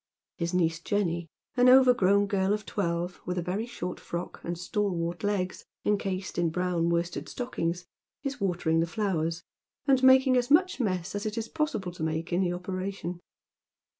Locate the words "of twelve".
2.55-3.21